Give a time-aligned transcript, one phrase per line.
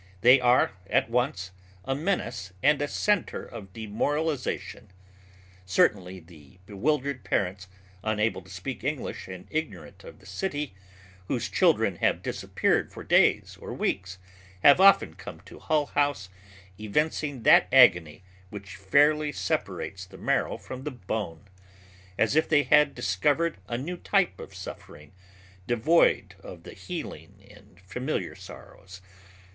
[0.21, 1.51] They are at once
[1.85, 4.89] a menace and a center of demoralization.
[5.63, 7.67] Certainly the bewildered parents,
[8.03, 10.73] unable to speak English and ignorant of the city,
[11.27, 14.17] whose children have disappeared for days or weeks,
[14.63, 16.29] have often come to Hull House,
[16.79, 21.45] evincing that agony which fairly separates the marrow from the bone,
[22.17, 25.11] as if they had discovered a new type of suffering,
[25.67, 29.03] devoid of the healing in familiar sorrows.